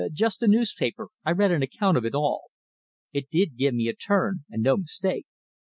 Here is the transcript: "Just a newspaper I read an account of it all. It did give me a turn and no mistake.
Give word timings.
"Just 0.11 0.41
a 0.41 0.47
newspaper 0.47 1.09
I 1.23 1.29
read 1.29 1.51
an 1.51 1.61
account 1.61 1.95
of 1.95 2.05
it 2.05 2.15
all. 2.15 2.49
It 3.13 3.29
did 3.29 3.55
give 3.55 3.75
me 3.75 3.87
a 3.87 3.93
turn 3.93 4.45
and 4.49 4.63
no 4.63 4.77
mistake. 4.77 5.27